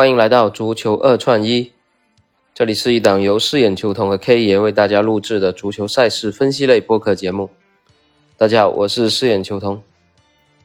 [0.00, 1.72] 欢迎来到足球二串一，
[2.54, 7.50] 这里是一档由四眼球童和 K 爷为大家录制的足球赛事分析类播客节目。
[8.38, 9.82] 大家好，我是四眼球童。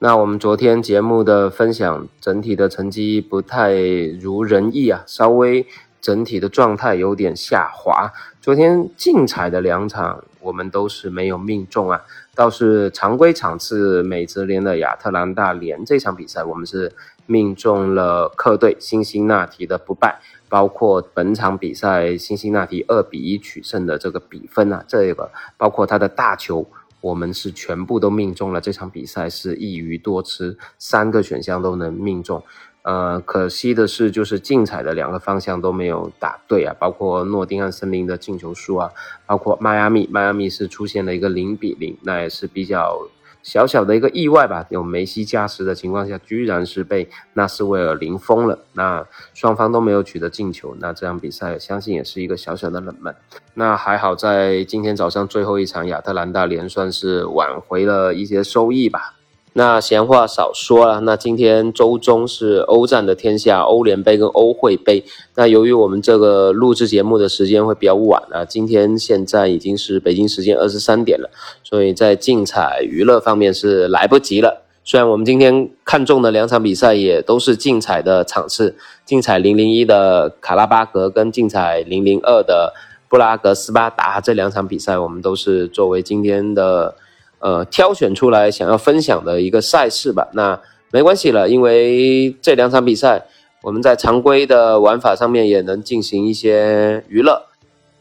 [0.00, 3.72] 那我们昨天节目的分享，整体的成绩不太
[4.20, 5.64] 如人意啊，稍微
[6.00, 8.12] 整体的状态有点下滑。
[8.40, 12.00] 昨天竞彩的两场，我们都是没有命中啊，
[12.34, 16.92] 倒是常规场次美职联的亚特兰大联这场比赛，我们是。
[17.26, 26.66] 命中了客队辛辛那提的不败，包括本场比赛辛辛那提二比一取胜的这个比分啊，这个包括他的大球，
[27.00, 28.60] 我们是全部都命中了。
[28.60, 32.42] 这场比赛是一鱼多吃，三个选项都能命中。
[32.82, 38.90] 呃，可惜的是，就是竞彩的两个方向都没有打对啊，包括诺丁汉森林的进球数啊，
[39.26, 43.08] 包括迈阿密，迈阿密是出现了一个零比零，那也是比较。
[43.42, 48.58] 小小的一个意外吧，有梅西加时的情况下，居然是被纳斯维尔零封了。
[48.74, 53.16] 那双方都没有取得进球，那这场比赛相信也是一个小小的冷门。
[53.54, 59.14] 那还好，在今天早上最后一场亚特兰大连算是挽回了一些收益吧。
[59.52, 65.04] 那闲话少说了，那今天周中是欧战的天下，欧联杯跟欧会杯。
[65.34, 71.28] 那由于我们这个录制节目的时间会比较晚啊，今天现在已经是北京时间二十三点了，
[71.64, 74.62] 所以在竞彩娱乐方面是来不及了。
[74.84, 82.72] 虽然我们今天看中的两场比赛也都是竞彩的场次，竞彩零零一的卡拉巴格跟竞彩零零二的
[83.08, 86.94] 布拉格斯巴达这两场比赛，我们都是作为今天的。
[87.40, 90.60] 呃，挑选出来想要分享的一个赛事吧，那
[90.92, 93.26] 没关系了，因为这两场比赛
[93.62, 97.46] 我们在常规的玩法上面也能进行一些娱乐。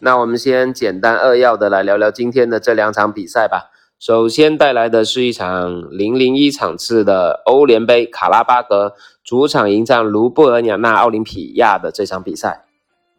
[0.00, 3.70] 那我们先简单扼要的来聊聊今天的这两场比赛吧。
[3.98, 12.64] 首先带来的是一场零零一场次的欧联杯卡拉巴格主场迎战卢布尔尼亚奥林匹亚的这场比赛。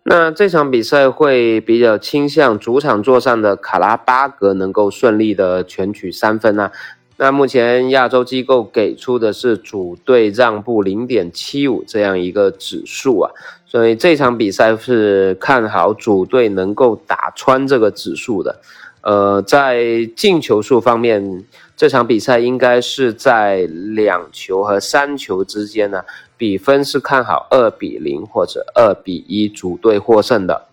[0.04, 6.72] 那这场比赛会比较倾向主场作战的卡拉巴格能够顺利的全取三分啊。
[7.18, 13.32] 那目前亚洲机构给出的是主队让步零点七五这样一个指数啊，
[13.64, 18.60] 所以这场比赛是看好主队能够打穿这个指数的。
[19.02, 21.44] 呃，在进球数方面，
[21.76, 26.04] 这场比赛应该是在两球和三球之间呢。
[26.38, 30.70] 比分是看好二比零或者二比一主队获胜的。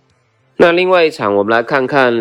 [0.60, 2.12] 那另外一场，我们来看看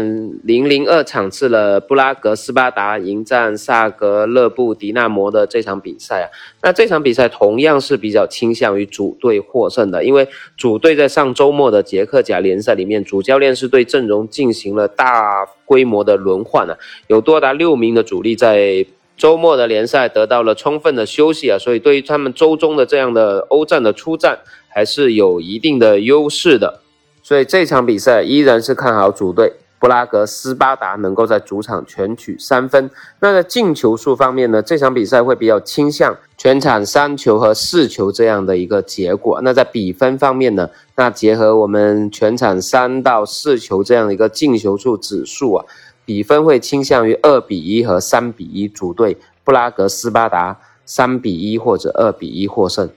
[0.43, 6.25] 零零二场次的布拉格斯巴达迎战萨格勒布迪纳摩的这场比赛啊。
[6.61, 16.77] 那这场比赛同样是比较倾向于主队获胜的，因为主队在上周末的捷克甲联赛里面，主教练是对阵容进行了大规模的轮换啊，
[17.07, 18.85] 有多达六名的主力在。
[19.17, 24.37] 周末的联赛得到了充分的休息啊，所以对于他们周中的这样的欧战的出战
[24.69, 26.81] 还是有一定的优势的。
[27.27, 32.89] 所以这场比赛依然是看好主队布拉格斯巴达能够在主场全取三分。
[33.19, 39.41] 那在进球数方面呢，这场比赛会比较倾向全场三球和四球这样的一个结果。
[39.41, 45.65] 那在比分方面呢，那结合我们全场三到四球这样的一个进球数指数啊。
[46.05, 52.89] 比分会倾向于二比一和三比一，主队布拉格斯巴达三比一或者二比一获胜。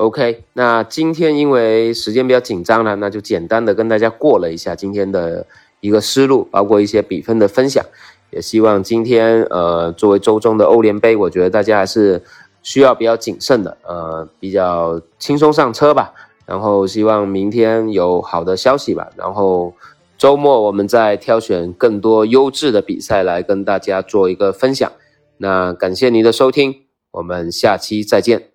[0.00, 5.46] OK，那今天因为时间比较紧张了，那就简单的跟大家过了一下今天的
[5.80, 7.84] 一个思路，包括一些比分的分享。
[8.30, 12.22] 也希望今天呃作为周中的欧联杯，我觉得大家还是
[12.62, 16.14] 需要比较谨慎的，呃比较轻松上车吧。
[16.46, 19.10] 然后希望明天有好的消息吧。
[19.16, 19.72] 然后。
[20.20, 24.92] 周末我们再挑选更多优质的比赛来跟大家做一个分享。
[25.38, 26.74] 那感谢您的收听，
[27.12, 28.49] 我们下期再见。